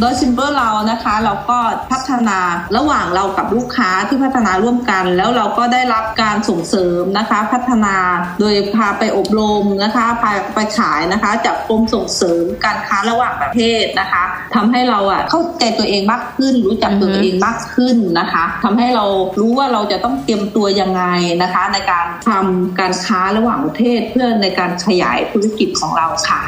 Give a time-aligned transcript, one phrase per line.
[0.00, 1.58] โดยซิมเบอร์เรานะคะ เราก็
[1.92, 2.38] พัฒนา
[2.76, 7.96] ระหว่างเรากับลูกค้าที่พัฒนาร่วมกัน แล้วเราก็ได้รับการส่งเสริมนะคะ พัฒนา
[8.40, 14.22] โดยพาไปอบรมนะคะพาไปขายนะคะจากกรมส่งเสริมการค้าระหว่างประเทศนะคะ
[14.54, 19.04] ทำให้เราอะเข้าใจตัวเองมากขึ้น รู้จักตัวเองมากขึ้นนะคะทำให้เรา
[19.40, 21.02] รู้ว่าเราจะต้องเตรียมตัวยังไง
[21.42, 26.40] นะคะ ในการทำการค้าระหว่างประเทศเพื่อในการขยายธุรกิจของเราค่ะ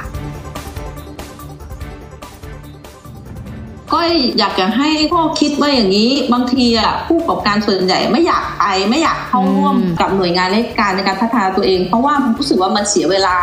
[3.92, 4.00] ก็
[4.38, 13.36] อยากจะให้พ่อคิดว่าอย่างนี้ บางทีอะผู้ประกอบการส่วนใหญ่ไม่อยากไปไม่อยากเข้าร่วมกับหน่วยงานราชการในการพัฒนาตัวเอง เพราะว่ารู้สึกว่ามันเสียเวลา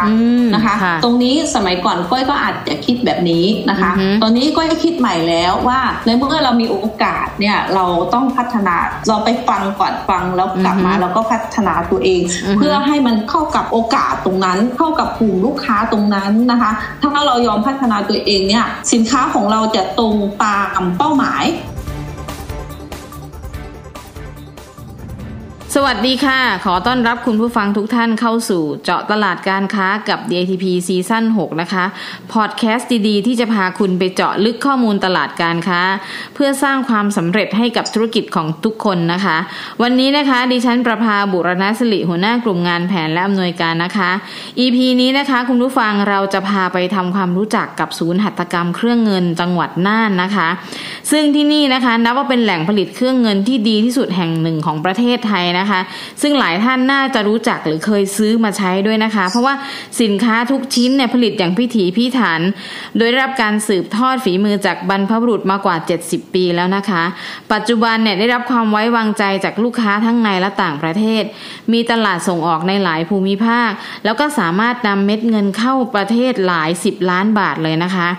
[0.55, 8.75] นะคะ ตรงนี้สมัยก่อนก้อยก็อาจจะคิดแบบนี้นะคะ ตอนนี้ก้อยคิดใหม่แล้วว่าในเมื่อเรามีโอกาสเนี่ยเราต้องพัฒนา
[9.09, 12.21] เราไปฟังก่อนฟังแล้วกลับมาเราก็พัฒนาตัวเอง
[12.57, 16.71] เพื่อให้มันเข้ากับโอกาสตรงนั้น เข้ากับกลุ่มลูกค้าตรงนั้นนะคะ
[17.01, 21.45] ถ้าเรายอมพัฒนาตัวเองเนี่ยสินค้าของเราจะตรงตามเป้าหมาย
[25.77, 31.85] สวัสดีค่ะ ขอต้อนรับคุณผู้ฟังทุกท่านเข้าสู่เจาะตลาดการค้ากับ DATP ซีซั่น6นะคะ
[32.33, 35.81] พอดแคสต์ดีๆ ที่จะพาคุณไปเจาะลึกข้อมูลตลาดการค้า
[36.35, 39.37] เพื่อสร้างความสำเร็จให้กับธุรกิจของทุกคนนะคะ
[39.81, 44.11] วันนี้นะคะดิฉันประภาบุรณสิริหัวหน้ากลุ่มงานแผนและอำนวยการนะคะ
[44.59, 50.49] EP นี้นะคะคุณผู้ฟังเราจะพาไปทำความรู้จักกับศูนย์หัตถกรรมเครื่องเงินจังหวัดน่านนะคะ
[51.11, 55.64] ซึ่งที่นี่นะคะนับว่าเป็นแหล่งผลิตเครื่องเงินที่ดีที่สุดแห่งหนึ่งของประเทศไทยนะคะ
[56.21, 59.53] ซึ่งหลายท่านน่าจะรู้จักหรือเคยซื้อมาใช้ด้วยนะคะ เพราะว่า
[60.01, 62.41] สินค้าทุกชิ้นเนี่ยผลิตอย่างพิถีพิถัน
[62.97, 67.03] โดยได้รับการสืบทอดฝีมือจากบรรพบุรุษมากว่า 70 ปีแล้วนะคะ
[67.53, 71.23] ปัจจุบันเนี่ยได้รับความไว้วางใจจากลูกค้าทั้งในและต่างประเทศ
[71.73, 73.71] มีตลาดส่งออกในหลายภูมิภาค
[74.05, 78.09] แล้วก็สามารถนำเม็ดเงินเข้าประเทศหลายสิบล้านบาทเลยนะคะ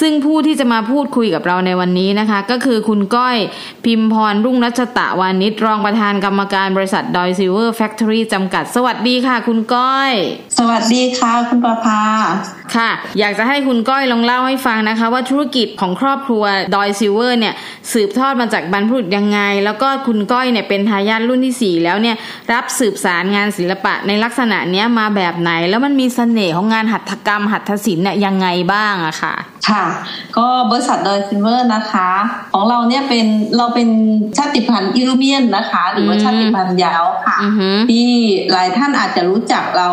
[0.00, 3.36] ซึ่งผู้ที่จะมาพูดคุยกับเราในวันนี้นะคะ ก็คือคุณก้อย
[3.84, 10.12] พิมพรรุ่งรัชตะวานิชรองประธานกรรมการบริริษัทดอยซิลเวอร์แฟคทอรี่จำกัด สวัสดีค่ะ คุณก้อย
[10.58, 12.02] สวัสดีค่ะ คุณประภา
[12.76, 16.44] ค่ะ อยากจะให้คุณก้อยลองเล่าให้ฟังนะคะ ว่าธุรกิจของครอบครัว
[16.74, 17.54] ดอยซิลเวอร์เนี่ย
[17.92, 22.16] สืบทอดมาจากบรรพบุรุษยังไง แล้วก็คุณก้อยเนี่ยเป็นทายาทรุ่นที่ 4 แล้วเนี่ย
[22.52, 29.34] รับสืบสานงานศิลปะในลักษณะเนี้ยมาแบบไหน แล้วมันมีเสน่ห์ของงานหัตถกรรม หัตถศิลป์เนี่ยยังไงบ้างอะค่ะ
[29.68, 29.84] ค่ะ
[30.38, 32.10] ก็บริษัทดอยซิลเวอร์นะคะ
[32.52, 33.26] ของเราเนี่ยเป็น
[33.56, 33.88] เราเป็น
[34.36, 37.38] ชาติพันธุ์อิ้วเมี่ยนนะคะ หรือว่าชาติพันธุ์เย้าค่ะ
[37.90, 38.10] ที่
[38.52, 39.88] หลายท่านอาจจะรู้จักเรา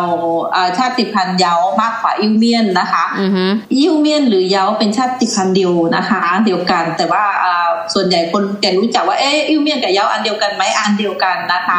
[0.78, 3.04] ชาติพันธุ์เย้ามากกว่าอิ้วเมี่ยนนะคะ
[3.72, 7.24] อิ้วเมี่ยนหรือเย้าเป็นชาติพันธุ์เดียวนะคะ เดียวกัน แต่ว่า
[7.94, 11.78] ส่วนใหญ่คนจะรู้จักว่าเอ๊ะอิ้วเมี่ยนกับเย้าอันเดียวกันไหมอันเดียวกันนะคะ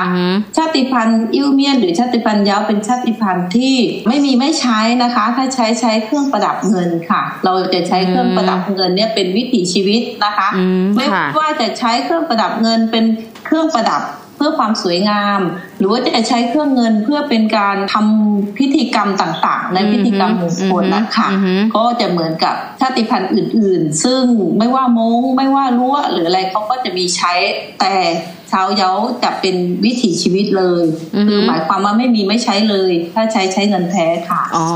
[0.57, 3.75] ชาติพันธุ์อิ้วเมี่ยนหรือชาติพันธุ์เย้าเป็นชาติพันธุ์ที่
[4.07, 10.49] ไม่มีไม่ใช้นะคะ ถ้าใช้ใช้เครื่องประดับเงินค่ะ เราจะใช้เครื่องประดับเงินเนี่ยเป็นวิถีชีวิตนะคะ
[10.95, 11.05] ไม่
[11.37, 13.05] ว่าจะใช้เครื่องประดับเงินเป็น
[13.45, 14.03] เครื่องประดับ
[14.37, 15.39] เพื่อความสวยงาม
[15.79, 21.27] หรือว่าจะใช้เครื่องเงินเพื่อเป็นการทำพิธีกรรมต่างๆ ในพิธีกรรมมงคลนะคะ
[21.75, 24.23] ก็จะเหมือนกับชาติพันธุ์อื่น ๆ ซึ่ง
[24.57, 27.33] ไม่ว่ามงไม่ว่ารั้วหรืออะไรเขาก็จะมีใช้
[27.79, 27.93] แต่
[28.51, 28.91] ชาวเย้า
[29.23, 29.55] จะเป็น
[29.85, 30.85] วิถีชีวิตเลย
[31.27, 34.67] คือหมายความว่าไม่มีไม่ใช้เลย ถ้าใช้ใช้เงินแท้ค่ะอ๋อ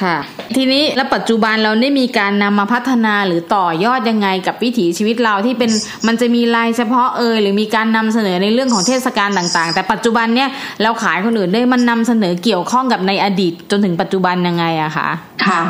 [0.00, 0.16] ค่ะ
[0.56, 5.70] ทีนี้แล้วปัจจุบันเราได้มีการนำมาพัฒนาหรือต่อยอดยังไงกับวิถีชีวิตเราที่เป็น
[6.06, 10.48] มันจะมีลายเฉพาะเอยหรือมีการนำเสนอในเรื่องของเทศกาลต่าง ๆ แต่ปัจจุบันเนี่ย
[10.82, 15.08] เราขายคนอื่นได้มันนำเสนอเกี่ยวข้องกับในอดีตจนถึงปัจจุบันยังไงอะคะ
[15.46, 15.60] ค่ะ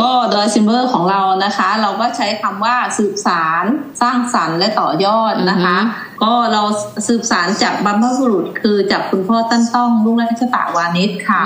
[0.00, 3.64] ก็โดยซิมเบอร์ของเรานะคะ เราก็ใช้คำว่าสืบสาร
[4.02, 5.76] สร้างสรรค์และต่อยอดนะคะ
[6.22, 6.62] ก็เรา
[7.06, 11.42] สืบสารจากบรรพบุรุษคือจากคุณพ่อตั้นต้องลุงราชตะวานิชค่ะ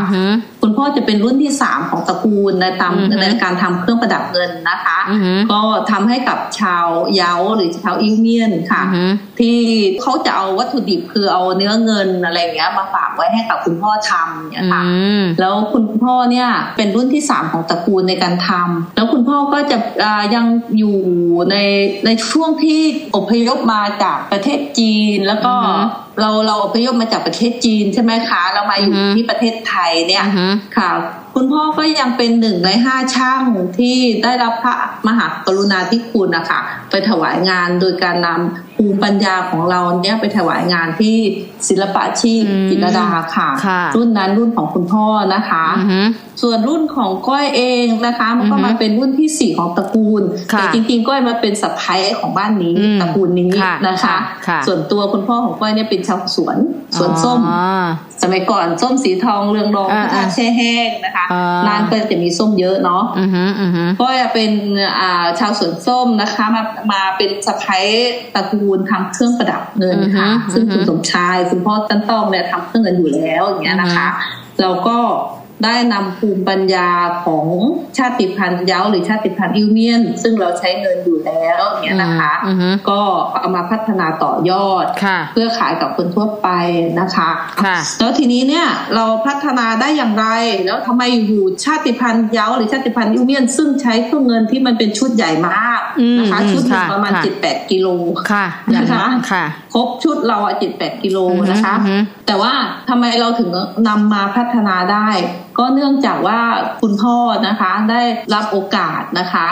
[0.63, 4.99] คุณพ่อจะเป็นรุ่นที่สามของตระกูลในตามในการทำเครื่องประดับเงินนะคะ
[5.53, 5.61] ก็
[5.91, 8.83] ทำให้กับชาวเยาหรือชาวอิวเมียนค่ะ
[9.39, 9.59] ที่
[10.01, 14.83] เขาจะเอาวัตถุดิบคือเอาเนื้อเงินอะไรเงี้ยมาฝากไว้ให้กับคุณพ่อทำเนี่ยค่ะ
[15.41, 19.79] แล้วคุณพ่อเนี่ยเป็นรุ่นที่สามของตระกูลในการทำแล้วคุณพ่อก็จะ
[20.35, 20.47] ยัง
[20.79, 20.99] อยู่
[21.51, 21.57] ใน
[22.05, 22.81] ในช่วงที่
[23.17, 25.55] อพยพมาจากประเทศจีนแล้วก็
[26.21, 30.25] เราเราอพยพมาจากประเทศจีนใช่ไหมคะ เรามาอยู่ที่ประเทศไทยเนี่ย
[30.77, 30.91] ค่ะ
[31.35, 33.43] คุณพ่อก็ยังเป็นหนึ่งในห้าช่าง
[33.79, 34.75] ที่ได้รับพระ
[35.09, 36.61] มหากรุณาธิคุณนะคะ
[36.91, 41.17] ไปถวายงานโดยการนำ ภูมิปัญญาของเราเนี่ยไปถวายงานที่
[41.69, 43.07] ศิลปะชีพจิตรดา
[43.37, 43.49] ค่ะ
[43.97, 45.65] รุ่นนั้นรุ่นของคุณพ่อนะคะ
[46.43, 53.51] ส่วนรุ่นของก้อยเองนะคะ มันก็มาเป็นรุ่นที่สี่ของตระกูลแต่จริงๆก้อยมาเป็นสะพ้ายของบ้านนี้ตระกูลนี้
[53.89, 54.17] นะคะ
[54.67, 56.57] ส่วนตัวคุณพ่อของก้อยเนี่ยเป็นชาวสวน
[56.99, 57.41] สวนส้ม
[58.23, 61.25] สมัยก่อนส้มสีทองเรืองรองอาแช่แห้งนะคะ
[61.69, 63.05] ร้านก็จะมีส้มเยอะเนาะ
[64.01, 64.51] ก็จะเป็น
[65.39, 66.63] ชาวสวนส้มนะคะ มา
[66.93, 67.87] มาเป็นสะพ้าย
[68.35, 74.07] ตระกูลทำเครื่องประดับเงินค่ะ ซึ่งคุณสมชาย คุณพ่อตั้นต้องเนี่ยทำเครื่องเงินอยู่แล้วอย่างเงี้ยนะคะ
[74.61, 74.97] เราก็
[75.65, 76.91] ได้นำภูมิปัญญา
[77.25, 77.47] ของ
[77.99, 82.33] ชาติพันธุ์เย้าหรือชาติพันธุ์อิวเมียน ซึ่งเราใช้เงินอยู่แล้วเนี่ยนะคะ
[82.91, 83.01] ก็
[83.41, 84.85] เอามาพัฒนาต่อยอด
[85.33, 86.49] เพื่อขายกับคนทั่วไป
[87.01, 87.31] นะคะ
[88.01, 90.27] แล้วทีนี้เนี่ยเราพัฒนาได้อย่างไร
[90.67, 95.81] แล้วทำไมอยู่ชาติพันธุ์เย้าหรือชาติพันธุ์อิวเมียน ซึ่งใช้เครื่องเงินที่มันเป็นชุดใหญ่มาก
[96.19, 96.63] นะคะชุด
[96.93, 97.89] ประมาณเจ็ดแปดกิโล
[98.77, 99.05] นะคะ
[99.75, 101.19] ครบชุดเราอะเจ็ดแปดกิโล
[101.51, 101.75] นะคะ
[102.27, 102.53] แต่ว่า
[102.89, 103.51] ทำไมเราถึง
[103.89, 105.09] นำมาพัฒนาได้
[105.59, 106.41] ก็เนื่องจากว่า
[106.83, 107.17] คุณพ่อ
[107.49, 108.03] นะคะได้
[108.35, 109.47] รับโอกาสนะคะ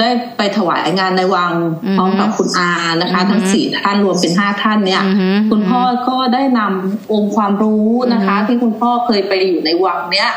[0.00, 1.52] ได้ไปถวายงานในวัง
[1.96, 5.02] พร้อมกับคุณอานะคะ ทั้งสี่ท่านรวมเป็นห้าท่านเนี่ย
[5.50, 10.30] คุณพ่อก็ได้นำองค์ความรู้นะคะ ที่คุณพ่อเคยไปอยู่ในวังเนี้ย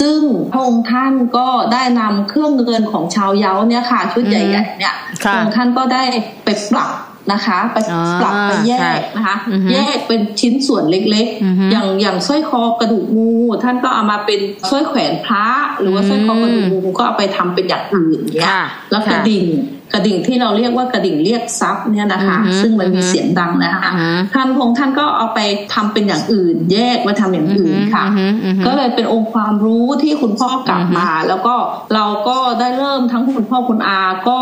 [0.00, 0.20] ซึ่ง
[0.52, 6.02] พระองค์ท่านก็ได้นำเครื่องเงินของชาวเย้าเนี่ยค่ะชุดใหญ่ๆเนี่ยพระองค์ท่านก็ได้
[6.44, 6.90] ไปปรับ
[7.32, 7.76] นะคะไป
[8.20, 9.36] ปรับไปแยกนะคะ
[9.72, 13.32] แยกเป็นชิ้นส่วนเล็กๆ อย่างอย่างสร้อยคอกระดูกงู
[13.64, 14.40] ท่านก็เอามาเป็น
[14.70, 15.46] สร้อยแขวนพระ
[15.80, 18.54] หรือว่าสร้อยคอกระดูกงูก็เอาไปทำเป็นอย่างอื่นเนี้ย
[18.90, 19.44] แล้วกระดิ่ง
[19.92, 23.90] กระดิ่งที่เราเรียกว่ากระดิ่งเรียกทรัพย์เนี่ยนะคะ ซึ่งมันมีเสียงดังนะคะ
[24.34, 25.40] ท่านพงท่านก็เอาไป
[25.74, 28.04] ทำเป็นอย่างอื่น แยกมาทำอย่างอื่นค่ะ
[28.66, 31.54] ก็เลยเป็นองค์ความรู้ที่คุณพ่อกลับมา แล้วก็
[31.94, 34.38] เราก็ได้เริ่มทั้งคุณพ่อคุณอาก็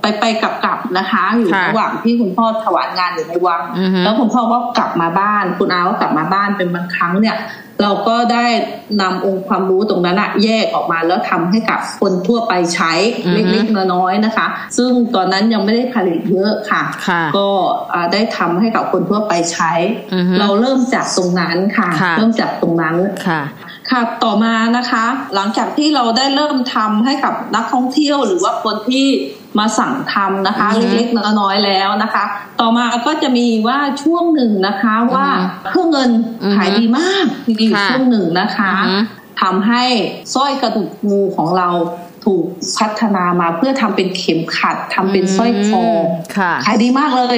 [0.00, 3.62] ไปไปกลับกลับนะคะ อยู่ระหว่างที่คุณพ่อถวายงานอยู่ในวัง
[4.04, 7.36] แล้วคุณพ่อก็กลับมาบ้าน คุณอาก็กลับมาบ้านเป็นบางครั้งเนี่ย
[7.82, 8.46] เราก็ได้
[9.00, 12.92] นำองค์ความรู้ตรงนั้นแยกออกมาแล้วทำให้กับคนทั่วไปใช้
[13.32, 14.46] เล็กๆน้อยๆนะคะ
[14.76, 16.82] ซึ่งตอนนั้นยังไม่ได้ผลิตเยอะค่ะ
[17.36, 17.48] ก็
[18.12, 19.72] ได้ทำให้กับคนทั่วไปใช้
[20.40, 21.88] เราเริ่มจากตรงนั้นค่ะ
[22.18, 22.96] เริ่มจากตรงนั้น
[23.26, 23.42] ค่ะ
[23.90, 25.04] ค่ะต่อมานะคะ
[25.34, 29.06] หลังจากที่เราได้เริ่มทำให้กับนักท่องเที่ยวหรือว่าคนที่
[29.58, 32.24] มาสั่งทำนะคะ เล็กๆน้อยๆแล้วนะคะ
[32.60, 35.28] ต่อมาก็จะมีว่าช่วงหนึ่งนะคะว่า
[35.66, 36.10] เครื่องเงิน
[36.56, 37.26] ขายดีมาก
[37.60, 38.72] มีช่วงหนึ่งนะคะ
[39.40, 39.84] ทำให้
[40.34, 41.70] สร้อยกระดูกงูของเรา
[42.24, 42.44] ถูก
[42.78, 45.84] พัฒนามาเพื่อทำเป็นเข็มขัดทำเป็นสร้อยคอ
[46.64, 47.36] ขายดีมากเลย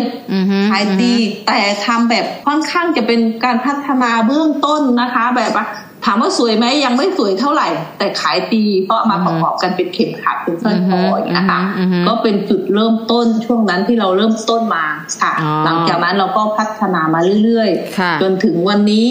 [0.71, 1.15] ขายดี
[1.47, 5.65] แต่ทำแบบค่อนข้างจะเป็นการพัฒนาเบื้องต้นนะคะ แบบว่า
[6.05, 7.69] ถามว่าสวยไหมยังไม่สวยเท่าไหร่
[7.99, 11.03] แต่ขายดีเพราะมาประกอบกันเป็นเข็มขัดเป็นสร้อยคอ
[11.37, 11.61] นะคะ
[12.09, 14.85] ก็เป็นจุดเริ่มต้นช่วงนั้นที่เราเริ่มต้นมา
[15.23, 15.33] ค่ะ
[15.65, 19.09] หลังจากนั้นเราก็พัฒนามาเรื่อยๆ จนถึงวันนี้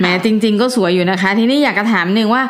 [0.00, 2.42] แม้จริง ๆ ก็สวยอยู่นะคะ ทีนี้อยากจะถามหนึ่งว่า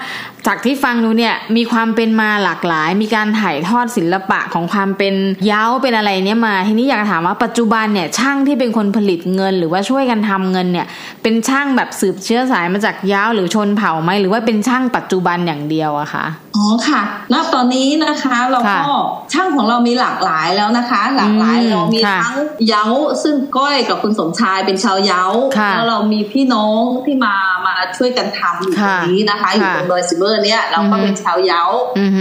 [0.46, 5.14] จากที่ฟังดูเนี่ยมีความเป็นมาหลากหลาย มีการถ่ายทอดศิลปะของความเป็น
[5.46, 10.86] เย้าเป็นอะไรเนี่ยมา ทีนี้อยากถามว่าปัจจุบันเนี่ยช่างที่เป็นคนผลิตเงิน หรือว่าช่วยกันทำเงินเนี่ย
[11.22, 16.24] เป็นช่างแบบสืบเชื้อสายมาจากเย้าหรือชนเผ่าไหมหรือว่าเป็นช่างปัจจุบันอย่างเดียวอะคะ
[16.58, 17.00] อ๋อค่ะ
[17.32, 18.94] ณตอนนี้นะคะเราก็
[19.32, 22.36] ช่างของเรามีหลากหลายแล้วนะคะ หลากหลายเรามีทั้ง
[22.68, 22.84] เย้า
[23.22, 25.24] ซึ่งก้อยกับคุณสมชายเป็นชาวเย้า
[25.72, 27.34] แล้วเรามีพี่น้องที่มา
[27.66, 31.62] มาช่วยกันทำอยู่ตรงนี้นะคะอยู่ตรงดอยซิเบอร์เนี่ยเราก็เป็นชาวเย้า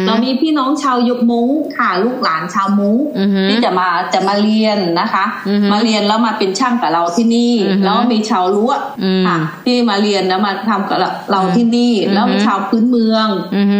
[0.07, 2.97] เรามีพี่น้องชาวยุกมุ้งค่ะลูกหลานชาวมุ้ง
[3.49, 5.25] ที่จะมาจะมาเรียนนะคะ
[5.71, 7.53] มาเรียนแล้วมาเป็นช่างกับเราที่นี่
[7.83, 8.71] แล้วมีชาวรั้ว
[9.27, 10.97] ค่ะที่มาเรียนแล้วมาทำกับ
[11.31, 13.27] เราที่นี่แล้วมีชาวพื้นเมือง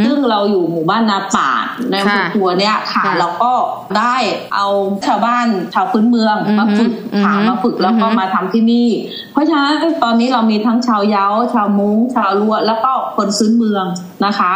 [0.06, 1.50] ซึ่งเราอยู่หมู่บ้านนาป่า
[1.92, 3.54] ในหมู่ตัวเนี้ยค่ะเราก็
[3.98, 4.16] ได้
[4.56, 4.68] เอา
[5.06, 6.92] ชาวบ้านชาวพื้นเมืองมาฝึก
[7.24, 8.89] ค่ะมาฝึกแล้วก็มาทำที่นี่
[9.32, 9.74] เพราะฉะนั้น
[10.04, 13.86] ตอนนี้เรามีทั้งชาวเย้าชาวมุ้งชาวลัวแล้วก็คนพื้นเมือง
[14.26, 14.54] นะคะ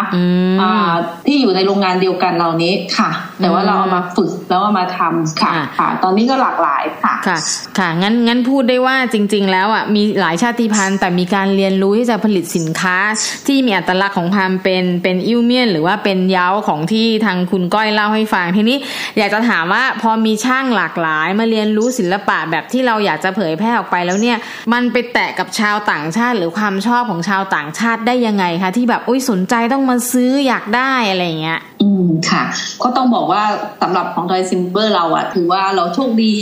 [1.27, 3.10] ที่อยู่ในโรงงานเดียวกันเหล่านี้ค่ะ
[3.41, 7.38] แต่ว่าเราเอามาฝึกแล้วเอามาทำค่ะค่ะ ตอนนี้ก็หลากหลายค่ะค่ะ
[7.77, 12.98] ค่ะ งั้นงั้นพูดได้ว่าจริง ๆ แล้วอะมีหลายชาติพันธุ์ แต่มีการเรียนรู้ที่จะผลิตสินค้า
[13.48, 18.77] ที่มีอัตลักษณ์ของความเป็นเป็นอิวเมียน หรือว่าเป็นเย้าของที่ทางคุณก้อยเล่าให้ฟังทีนี้
[19.18, 24.38] อยากจะถามว่าพอมีช่างหลากหลายมาเรียนรู้ศิลปะแบบที่เราอยากจะเผยแพร่ออกไปแล้วเนี่ย
[24.74, 32.43] มันไปแตะกับชาวต่างชาติ หรือความชอบของชาวต่างชาติได้ยังไงคะที่แบบอุ้ยสนใจต้องมาซื้ออยากได้อะไรเงี้ย อืมค่ะ
[32.84, 33.43] ก็ต้องบอกว่า
[33.81, 36.38] สำหรับของดอยซิมเบอร์เราอะถือว่าเราโชคดี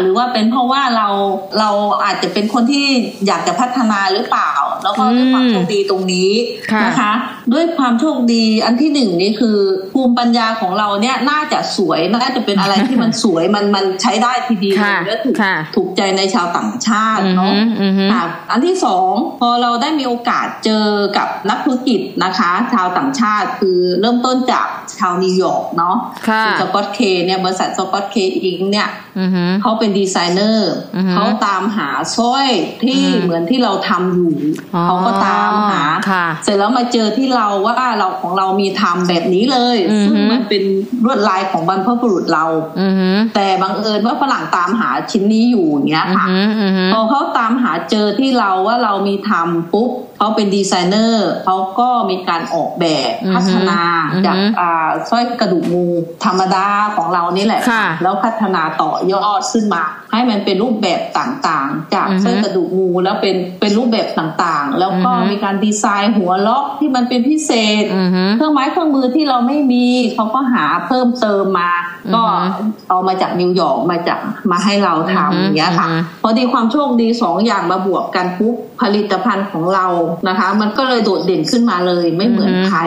[0.00, 1.08] หรือว่าเป็นเพราะว่าเรา
[1.58, 1.70] เรา
[2.04, 2.86] อาจจะเป็นคนที่
[3.26, 4.52] อยากจะพัฒนาหรือเปล่า
[4.82, 6.30] แล้วก็ด้วยความโชคดีตรงนี้
[6.84, 7.12] นะคะ
[7.52, 9.58] ด้วยความโชคดีอันที่หนึ่งนี่คือ
[9.92, 15.34] ภูมิปัญญาของเราเนี่ยน่าจะสวยน่าจะเป็นอะไรที่มันสวยมันมันใช้ได้ทีเดียวและถูก
[15.76, 17.52] ถูกใจในชาวต่างชาติเนาะ
[18.12, 20.86] ค่ะอันที่สองพอเราได้มีโอกาสเจอ
[21.16, 24.66] กับนักธุรกิจนะคะ ชาวต่างชาติคือเริ่มต้นจาก
[24.98, 25.96] ชาวนิวยอร์กเนาะ
[26.60, 28.58] Scott Kay เนี่ยบริษัท Scott Kay Inc.
[28.72, 28.88] เนี่ย
[29.62, 30.74] เขาเป็นดีไซเนอร์
[31.12, 32.48] เขาตามหาสร้อย
[32.84, 34.34] ที่เหมือนที่เราทำอยู่
[34.84, 35.84] เขาก็ตามหา
[36.44, 40.62] เสร็จแล้วมาเจอที่เราว่าเราของเรามีทำแบบนี้เลยซึ่งมันเป็น
[41.04, 42.44] ลวดลายของบรรพบุรุษเรา
[43.34, 46.26] แต่บังเอิญว่าฝรั่งตามหาชิ้นนี้อยู่เนี้ยค่ะ
[46.92, 53.80] พอเขาตามหาเจอที่เราว่าเรามีทำปุ๊บเขาเป็นดีไซเนอร์เขาก็มีการออกแบบพัฒนา
[54.26, 54.36] จาก
[55.10, 55.86] สร้อยกระดูกงู
[56.24, 56.66] ธรรมดา
[56.96, 57.62] ของเรานี่แหละ
[58.02, 67.50] แล้วพัฒนาต่อยอดขึ้นมา ให้มันเป็นรูปแบบต่างๆ จากสร้อยกระดูกงูแล้วเป็นเป็นรูปแบบต่างๆ แล้วก็มีการดีไซน์หัวล็อกที่มันเป็นพิเศ
[67.82, 67.84] ษ
[68.36, 71.70] เครื่องไม้เครื่องมือที่เราไม่มีเขาก็หาเพิ่มเติมมา
[72.14, 72.22] ก็
[72.88, 74.18] เอามาจากนิวยอร์กมาจาก
[74.50, 75.88] มาให้เราทำอย่างเงี้ยค่ะ
[76.22, 79.86] พอดีความโชคดีสองอย่างมาบวกกันปุ๊บผลิตภัณฑ์ของเรา
[80.28, 82.80] นะคะ มันก็เลยโดดเด่นขึ้นมาเลยไม่เหมือนใคร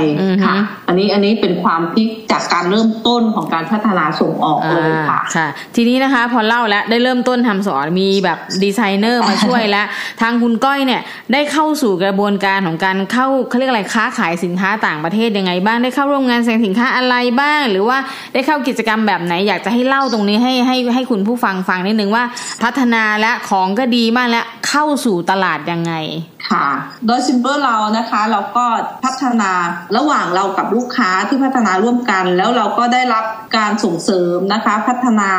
[0.45, 0.55] ค่ะ
[0.87, 9.85] อันนี้อันนี้เป็นความพลิกจากการเริ่มต้นของการพัฒนาส่งออกเลยค่ะค่ะ ทีนี้นะคะพอเล่าแล้วได้เริ่มต้นทำสอนมีแบบดีไซเนอร์มาช่วยแล้ว
[10.21, 11.01] ทางคุณก้อยเนี่ย
[11.33, 17.97] ได้เข้าสู่กระบวนการของการเข้าเขาเรียกอะไรค้าขายสินค้าต่างประเทศยังไงบ้างได้เข้าร่วมงานแสดงสินค้าอะไรบ้าง หรือว่า
[18.33, 22.23] ได้เข้ากิจกรรมแบบไหนอยากจะให้เล่าตรงนี้ให้ให้ให้คุณผู้ฟังฟังนิดนึงว่า
[22.63, 25.93] พัฒนาและของก็ดีมากแล้วเข้าสู่ตลาดยังไง
[26.49, 26.67] ค่ะ
[27.05, 28.65] โดยซิมเปอร์เรานะคะ เราก็
[29.05, 29.51] พัฒนา
[29.97, 33.25] ระหว่างเรากับลูกค้าที่พัฒนาร่วมกัน แล้วเราก็ได้รับ
[33.57, 35.31] การส่งเสริมนะคะ พัฒนา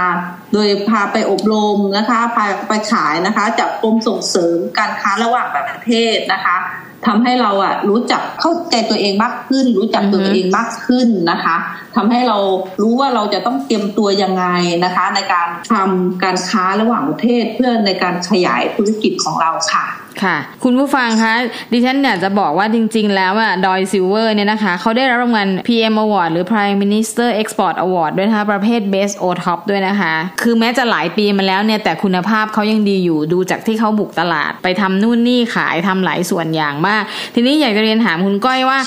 [0.53, 6.57] โดยพาไปอบรมนะคะพาไปขายนะคะ จากกรมส่งเสริมการค้าระหว่างประเทศนะคะ
[7.07, 11.57] ทำให้เราอะรู้จักเข้าใจตัวเองมากขึ้น รู้จักตัวเองมากขึ้นนะคะ
[11.97, 12.39] ทำให้เรา
[12.83, 14.45] รู้ว่าเราจะต้องเตรียมตัวยังไง
[14.85, 19.85] นะคะ ในการทำการค้าระหว่างประเทศเพื่อในการขยายธุรกิจของเราค่ะ
[20.25, 21.35] ค่ะ คุณผู้ฟังคะ
[21.73, 30.15] ดิฉันอยากจะบอกว่าจริง ๆ แล้วอะดอยซิลเวอร์เนี่ยนะคะเขาได้รับรางวัล PM Award หรือ Prime Minister Export Award ด้วยนะคะ ประเภท Best O Top ด้วยนะคะ
[30.43, 37.03] คือแม้จะหลายปีมาแล้วเนี่ยแต่คุณภาพเขายังดีอยู่ดูจากที่เขาบุกตลาด ไปทำนู่นนี่ขายทำหลายส่วนอย่างมาก
[37.35, 38.79] ทีนี้อยากจะเรียนถามคุณก้อยว่า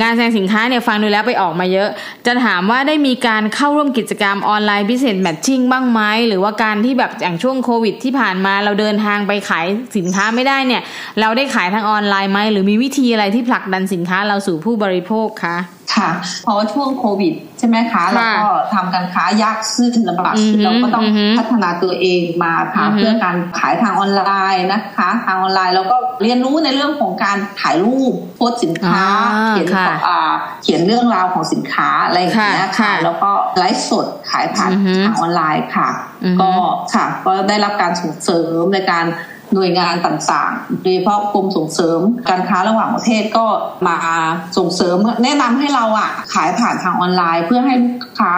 [0.00, 1.88] งานแสดงสินค้าเนี่ยฟังดูแล้วไปออกมาเยอะ
[2.26, 9.66] จะถามว่าได้มีการเข้าร่วมกิจกรรมออนไลน์พิเศษแมทชิ่งบ้างไหมหรือว่าการที่แบบอย่างช่วงโควิด ที่ผ่านมาเราเดินทางไปขาย
[9.96, 10.82] สินค้าไม่ได้เนี่ย
[11.20, 15.56] เราได้ขายทางออนไลน์ไหมหรือมีวิธีอะไรที่ผลักดันสินค้าเราสู่ผู้บริโภคคะ
[15.94, 16.10] ค่ะ
[16.44, 21.04] เพราะว่าช่วงโควิดใช่ไหมคะเราก็ทำการค้ายากขึ้นลำบากขึ้นเราก็ต้อง
[21.38, 24.22] พัฒนาตัวเองมาค่ะเพื่อการขายทางออนไล
[24.54, 29.04] น์นะคะ ทางออนไลน์เราก็เรียนรู้ในเรื่องของการถ่ายรูปโพสสินค้า
[29.50, 29.68] เขียน
[30.62, 34.70] เขียนเรื่องราวของสินค้าอะไรอย่างเงี้ยค่ะ แล้วก็ไลฟ์สดขายผ่าน
[35.06, 35.88] ทางออนไลน์ค่ะ
[36.40, 36.50] ก็
[36.94, 39.06] ค่ะก็ได้รับการส่งเสริมในการ
[39.54, 43.46] หน่วยงานต่างๆ โดยเฉพาะกรมส่งเสริมการค้าระหว่างประเทศก็
[43.86, 43.96] มา
[44.58, 48.34] ส่งเสริมแนะนำให้เราอะขายผ่านทางออนไลน์ เพื่อให้ลูกค้า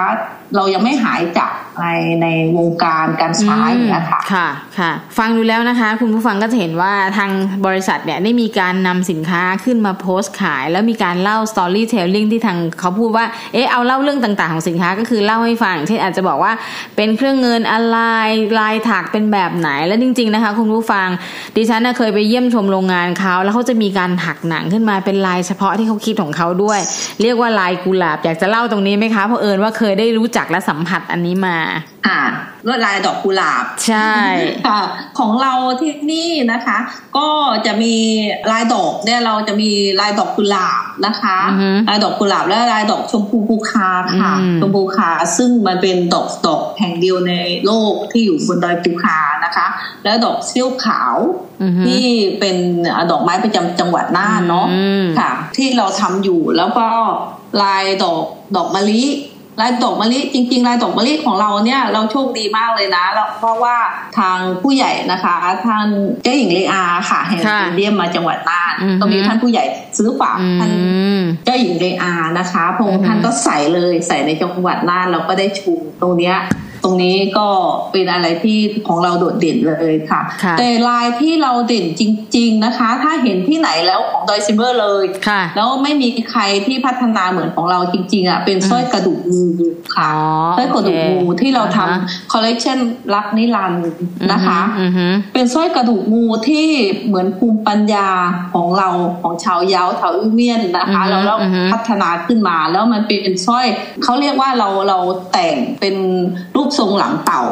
[0.56, 1.86] เรายังไม่หายจากใน
[2.22, 3.62] ในวงการการใช้
[3.94, 4.48] นะคะค่ะ
[4.78, 7.30] ค่ะ ฟังดูแล้วนะคะ คุณผู้ฟังก็จะเห็นว่าทาง
[7.66, 16.52] บริษัทเนี่ยได้มีการนำสินค้าขึ้นมาโพสต์ขาย แล้วมีการเล่า storytelling ที่ทางเขาพูดว่า เออเอาเล่าเรื่องต่างๆของสินค้าก็คือเล่าให้ฟังเช่นอาจจะบอกว่า
[16.96, 17.98] เป็นเครื่องเงินอะไร
[18.58, 21.08] ลายถักเป็นแบบไหนแล้วจริง ๆนะคะ คุณผู้ฟัง
[21.56, 26.80] ดิฉันเคยไปเยี่ยมชมโรงงานเขาแล้วเขาจะมีการถักหนังขึ้นมาเป็นลายเฉพาะที่เขาคิดของเขาด้วย
[27.22, 31.56] เรียกว่าลายกุหลาบอยากจะเล่าตรงนี้ไหมคะเพราะเอิญว่าเคยได้รู้จักและสัมผัสอันนี้มา
[32.06, 32.20] อ่า
[32.66, 34.14] ลวดลายดอกกุหลาบ ใช่
[34.66, 34.82] ค่ะ
[35.18, 36.78] ของเราที่นี่นะคะ
[37.18, 37.28] ก็
[37.66, 37.94] จะมี
[38.50, 39.70] ลายดอกเนี่ยเราจะมี
[40.00, 41.38] ลายดอกกุหลาบนะคะ
[41.88, 47.32] ลายดอกกุหลาบและลายดอกชมพูภูคาค่ะชมพูคาซึ่งมันเป็นดอกดอกแห่งเดียวใน
[47.66, 49.66] โลกที่อยู่บนดอยภูคานะคะ
[50.04, 51.16] แล้วดอกเสี้ยวขาว
[51.86, 52.04] ที่
[52.40, 52.56] เป็น
[53.10, 54.66] ดอกไม้ประจำจังหวัดน่านเนาะ
[55.18, 56.86] ค่ะ ที่เราทำอยู่แล้วก็
[57.62, 58.22] ลายดอก
[58.56, 59.02] ดอกมะลิ
[59.60, 63.04] ลายดอกมะลิจริง ๆ ลายดอกมะลิของเราเนี่ยเราโชคดีมากเลยนะ
[63.38, 63.76] เพราะว่า
[64.18, 65.88] ทางผู้ใหญ่นะคะท่าน
[66.22, 67.42] เจ้าหญิงเลอาค่ะแห่ง
[67.76, 69.64] เดียมมาจังหวัดน่านก็มีท่านผู้ใหญ่
[69.98, 70.70] ซื้อฝากท่าน
[71.44, 76.36] เจ้าหญิงเลอานะคะพงท่านก็ใส่เลยใส่ในจังหวัดน่านเราก็ได้ชูตรงเนี้ย
[76.84, 77.48] ตรงนี้ก็
[77.92, 80.20] เป็นอะไรที่ของเราโดดเด่นเลยค่ะ
[80.58, 82.02] แต่ลายที่เราเด่นจ
[82.36, 85.04] ริง ๆนะคะ ถ้าเห็นที่ไหนแล้วของดอยซิลเวอร์เลย
[85.56, 89.46] แล้วไม่มีใครที่พัฒนาเหมือนของเราจริง ๆอะเป็นสร้อยกระดูกงู
[89.96, 90.10] ค่ะ
[90.58, 92.78] สร้อยกระดูกงูที่เราทำคอลเลกชัน
[93.14, 93.82] รักนิรันดร์
[94.32, 94.60] นะคะ
[95.34, 96.68] เป็นสร้อยกระดูกงูที่
[97.06, 98.08] เหมือนภูมิปัญญา
[98.54, 98.88] ของเรา
[99.20, 101.36] ของชาวเย้าชาวอิ้วเมี่ยนนะคะแล้วเรา
[101.72, 103.66] พัฒนาขึ้นมาแล้วมันเป็นสร้อย
[104.04, 104.98] เขาเรียกว่าเราเรา
[105.32, 105.96] แต่งเป็น
[106.56, 107.42] รูปทรงหลังเต่า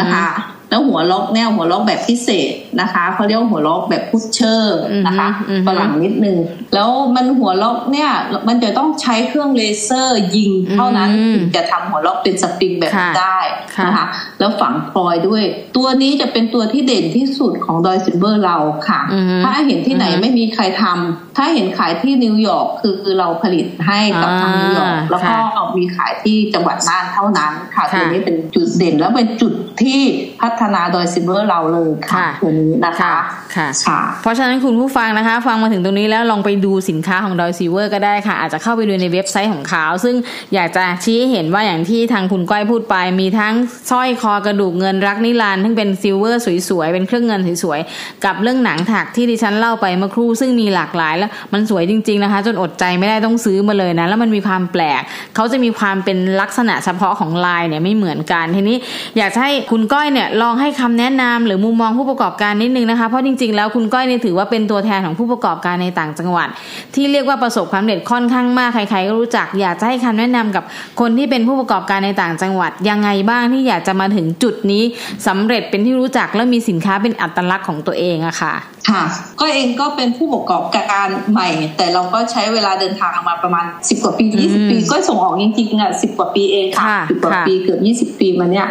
[0.00, 0.26] นะคะ
[0.70, 5.28] แล้วหัวล็อกเนี่ยหัวล็อกแบบพิเศษนะคะเขาเรียกหัวล็อกแบบ pusher นะคะ
[5.66, 6.36] ฝรั่งนิดนึง
[6.74, 8.10] แล้วมันหัวล็อกเนี่ย
[8.48, 11.10] มันจะต้องใช้เครื่องเลเซอร์ยิง เท่านั้น
[11.56, 13.38] จะทำหัวล็อกเป็นสปริงแบบได้
[13.86, 14.06] นะคะ
[14.40, 15.44] แล้วฝังพลอยด้วย
[15.76, 18.56] ตัวนี้จะเป็นตัวที่เด่นที่สุดของดอยซิลเวอร์เรา
[18.88, 19.00] ค่ะ
[19.44, 25.36] ถ้าเห็นที่ไหนไม่มีใครทำถ้าเห็นขายที่นิวยอร์กคือเราผลิตให้กับทางนิวยอร์กแล้วก็
[25.76, 29.52] มีขายที่จังหวัดน่านเท่านั้นค่ะ ตัวนี้เป็นจุดเด่นแล้วเป็นจุด
[29.82, 30.00] ที่
[30.40, 33.14] พัฒนาดอยซิลเวอร์เราเลยค่ะตัวนี้นะคะ
[33.56, 40.14] ค่ะ เพราะฉะนั้นคุณผู้ฟังนะคะ ฟังมาถึงตรงนี้แล้วลองไปดูสินค้าของดอยซิลเวอร์ก็ได้ค่ะ อาจจะเข้าไปดูในเว็บไซต์ของเขาซึ่ง
[40.54, 43.54] อยากจะชี้ให้เห็นว่าอย่างที่ทางคุณก้อยพูดไปมีทั้ง
[43.90, 55.02] สร้อยคออกระดูกเงินรักนิรันด์ทั้งเป็น silver สวยๆ เป็นเครื่องเงินสวยๆ กับเรื่องหนังถักที่ดิฉันเล่าไปเมื่อครู่ซึ่งมีหลากหลายแล้วมันสวยจริงๆนะคะ จนอดใจไม่ได้ต้องซื้อมาเลยนะ แล้วมันมีความแปลก
[55.34, 58.76] เขาจะมีความเป็นลักษณะเฉพาะของลายเนี่ยไม่เหมือนกัน ทีนี้
[59.18, 66.48] อยากให้คุณก้อยเนี่ยลองให้คำแนะนำหรือมุมมองผู้ประกอบการนิดนึงนะคะ เพราะจริงๆ แล้วคุณก้อยเนี่ยถือว่าเป็นตัวแทนของผู้ประกอบการในต่างจังหวัด
[66.94, 70.64] ที่เรียกว่าประสบความสำเร็จค่อนข้างมากใครๆก็รู้จัก อยากจะให้คำแนะนำกับ
[71.00, 74.82] คนที่เป็นผู้ประกอบการในต่างจังหวัดยังไงบ้างที่อยากจะมาถึงจุดนี้
[75.26, 78.54] สำเร็จเป็นที่รู้จักและมีสินค้าเป็นอัตลักษณ์ของตัวเองอะค่ะ
[78.88, 79.02] ค่ะ
[79.40, 88.68] ก็เองก็เป็นผู้ประกอบการใหม่ แต่เราก็ใช้เวลาเดินทางมาประมาณสิบกว่าปียี่สิบปี ก็ส่งออกจริงๆอะสิบกว่าปีเองค่ะสิบกว่าปีเกือบยี่สิบปีมาเนี้ย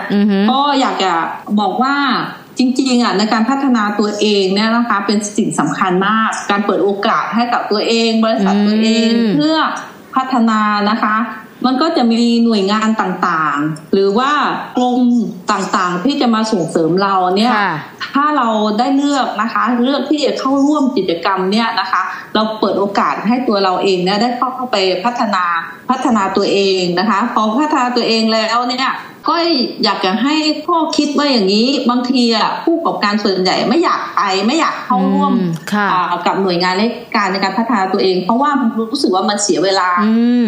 [0.51, 1.11] ก็อยากจะ
[1.59, 1.95] บอกว่า
[2.57, 9.57] จริงๆอะในการพัฒนาตัวเองเนี่ยนะคะเป็นสิ่งสำคัญมาก การเปิดโอกาสให้กับตัวเอง บริษัทตัวเองเพื่อ
[10.15, 11.15] พัฒนานะคะ
[11.65, 14.31] มันก็จะมีหน่วยงานต่างๆ หรือว่า
[14.77, 14.99] กรม
[15.51, 17.53] ต่างๆ ที่จะมาส่งเสริมเราเนี่ย
[18.15, 18.49] ถ้าเรา
[18.79, 22.01] ได้เลือกนะคะ เลือกที่จะเข้าร่วมกิจกรรมเนี่ยนะคะ
[22.35, 25.45] เราเปิดโอกาสให้ตัวเราเองเนี่ยได้เข้าเข้าไปพัฒนา
[25.89, 28.89] พัฒนาตัวเองนะคะ พอพัฒนาตัวเองแล้วเนี่ย
[29.29, 29.35] ก็
[29.83, 35.33] อยากจะให้พ่อคิดว่าอย่างนี้ บางทีอะผู้ประกอบการส่วนใหญ่ไม่อยากไปไม่อยากเข้าร่วม
[36.25, 36.83] กับหน่วยงานใน
[37.15, 39.89] การในการพัฒนาตัวเอง เพราะว่ารู้สึกว่ามันเสียเวลา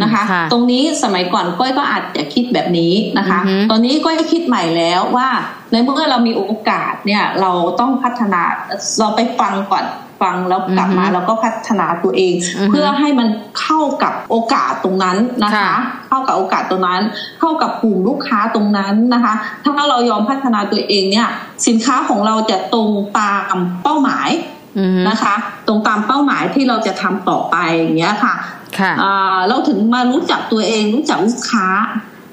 [0.03, 3.39] นะคะ ตรงนี้สมัยก่อนก้อยก็อาจจะคิดแบบนี้นะคะ
[3.71, 5.29] ตอนนี้ก้อยคิดใหม่แล้วว่า
[5.71, 8.41] ในเมื่อเรามีโอกาสเนี่ยเราต้องพัฒนา
[8.99, 9.85] เราไปฟังก่อน
[10.21, 12.33] ฟังแล้วกลับมาแล้วก็พัฒนาตัวเอง
[12.69, 13.27] เพื่อให้มัน
[13.59, 15.75] เข้ากับโอกาสตรงนั้นนะคะ
[16.09, 17.01] เข้ากับโอกาสตรงนั้น
[17.39, 21.27] เข้ากับกลุ่มลูกค้าตรงนั้นนะคะ ถ้าเรายอมพัฒนาตัวเองเนี่ย
[21.67, 24.29] สินค้าของเราจะตรงตามเป้าหมาย
[25.09, 25.35] นะคะ
[25.67, 28.35] ตรงตามเป้าหมายที่เราจะทำต่อไปอย่างเงี้ยค่ะ
[29.47, 31.67] เราถึงมารู้จักตัวเองรู้จักลูกค้า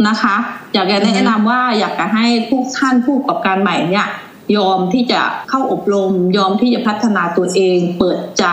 [0.09, 0.37] นะคะ
[0.75, 4.07] อยากจะแนะนำว่าอยากจะให้ผู้ท่านผู้ประกอบการใหม่เนี่ย
[4.56, 8.44] ยอมที่จะเข้าอบรม ยอมที่จะพัฒนาตัวเอง เปิดใจ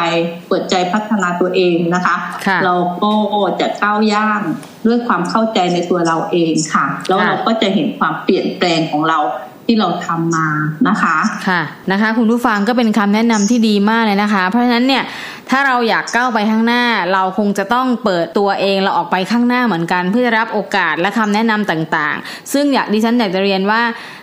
[0.49, 2.15] เปิดใจพัฒนาตัวเองนะคะ
[2.65, 3.13] เราก็
[3.62, 4.41] จะก้าวย่าง
[4.86, 9.19] ด้วยความเข้าใจในตัวเราเองค่ะ แล้วเราก็จะเห็นความเปลี่ยนแปลงของเรา
[9.67, 10.47] ที่เราทำมา
[10.88, 15.03] นะคะ ค่ะนะคะ คุณผู้ฟังก็เป็นคำแนะนำที่ดีมากเลยนะคะ เพราะฉะนั้นเนี่ย
[15.49, 23.82] ถ้าเราอยากก้าวไปข้างหน้า เราคงจะต้องเปิดตัวเองเราออกไปข้างหน้าเหมือนกัน เพื่อรับโอกาสและคำแนะนำต่างๆ ซึ่งอยากดิฉันอยากจะเรียนว่า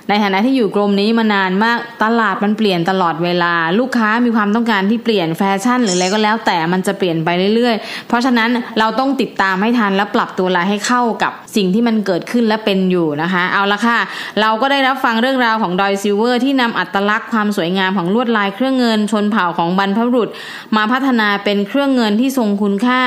[0.09, 13.99] ในฐานะที่อยู่กรมนี้มานานมากตลาดมันเปลี่ยนตลอดเวลา ลูกค้ามีความต้องการที่เปลี่ยนแฟชั่น หรืออะไรก็แล้วแต่มันจะเปลี่ยนไปเรื่อยๆ เพราะฉะนั้นเราต้องติดตามให้ทันและปรับตัวลาให้เข้ากับสิ่งที่มันเกิดขึ้นและเป็นอยู่นะคะ เอาละค่ะ
[14.41, 20.29] เราก็ได้รับฟังเรื่องราวของดอยซิลเวอร์ที่นำอัตลักษณ์ความสวยงามของลวดลายเครื่องเงินชนเผ่าของบรรพบุรุษ
[20.77, 23.03] มาพัฒนาเป็นเครื่องเงินที่ทรงคุณค่า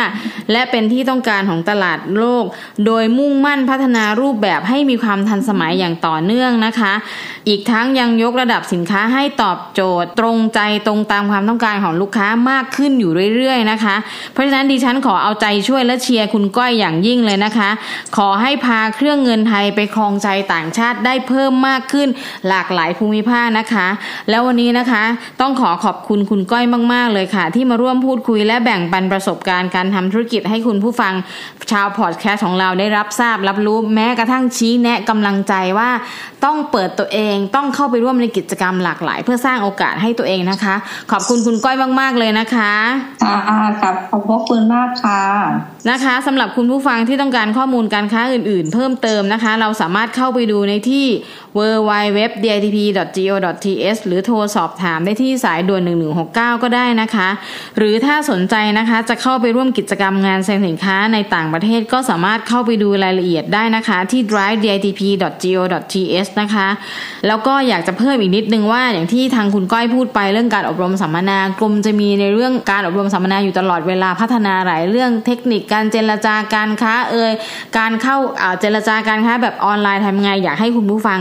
[0.51, 2.45] และเป็นที่ต้องการของตลาดโลก
[2.85, 6.93] โดยมุ่งมั่นพัฒนารูปแบบให้มีความทันสมัยอย่างต่อเนื่องนะคะ
[7.47, 13.95] อีกทั้งยังยกระดับสินค้าให้ตอบโจทย์ ตรงใจตรงตามความต้องการของลูกค้ามากขึ้นอยู่เรื่อยๆนะคะ
[14.33, 17.69] เพราะฉะนั้นดิฉันขอเอาใจช่วยและเชียร์คุณก้อยอย่างยิ่งเลยนะคะ
[18.17, 22.07] ขอให้พาเครื่องเงินไทยไปครองใจต่างชาติได้เพิ่มมากขึ้น
[22.47, 23.87] หลากหลายภูมิภาคนะคะ
[24.29, 25.03] แล้ววันนี้นะคะ
[25.41, 31.13] ต้องขอขอบคุณคุณก้อยมาก ๆ เลยค่ะ ที่มาร่วมพูดคุยและแบ่งปันประสบการณ์การทำธุรกิจให้คุณผู้ฟัง
[31.71, 35.89] ชาวพอดแคสต์ของเราได้รับทราบรับรู้แม้กระทั่งชี้แนะกำลังใจว่า
[36.45, 40.75] ต้องเปิดตัวเองต้องเข้าไปร่วมในกิจกรรมหลากหลาย เพื่อสร้างโอกาสให้ตัวเองนะคะ
[41.11, 42.73] ขอบคุณคุณก้อยมาก ๆ เลยนะคะ
[43.23, 43.35] ค่ะ
[43.81, 43.95] ขอบ
[44.29, 51.05] ขอบคุณมากค่ะ นะคะสำหรับคุณผู้ฟังที่ต้องการข้อมูลการค้าอื่นๆ เพิ่มเติมนะคะ เราสามารถเข้าไปดูในที่
[51.57, 52.77] w w w d i t p
[53.17, 53.33] g o
[53.65, 55.81] t h หรือโทรสอบถามได้ที่สายด่วน
[56.23, 57.29] 1169 ก็ได้นะคะ
[57.77, 65.01] หรือถ้าสนใจนะคะจะเข้าไปร่วมกิจกรรมงานแสดงสินค้าในต่างประเทศก็สามารถเข้าไปดูรายละเอียดได้นะคะ ที่ drive ditp
[65.43, 65.61] go
[65.93, 66.67] th นะคะ
[67.27, 77.33] แล้วก็อยากจะเพิ่มอีกนิดนึงว่าอย่างที่ทางคุณก้อยพูดไปเรื่องการอบรมสัมมนากรมจะมีในเรื่องการอบรมสัมมนาอยู่ตลอดเวลาพัฒนาหลายเรื่องเทคนิคการเจรจาการค้าเอ่ย
[77.77, 78.17] การเข้า
[78.59, 81.19] เจรจาการค้าแบบออนไลน์ทำไงอยากให้คุณผู้ฟัง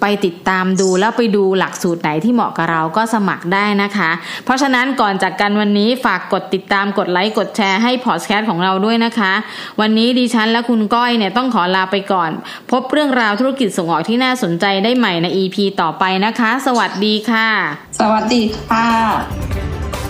[0.00, 4.10] ไปติดตามดูแล้วไปดูหลักสูตรไหนที่เหมาะกับเราก็สมัครได้นะคะ
[4.44, 9.32] เพราะฉะนั้นก่อนจากกันวันนี้ฝากกดติดตามกดไลค์กดแชร์ให้พอดแคสต์ของเราด้วยนะคะ
[9.80, 12.30] วันนี้ดิฉันและคุณก้อยเนี่ยต้องขอลาไปก่อน
[12.70, 17.48] พบเรื่องราวธุรกิจส่งออกที่น่าสนใจได้ใหม่ใน EP ต่อไปนะคะ สวัสดีค่ะ
[18.00, 19.73] สวัสดีค่ะ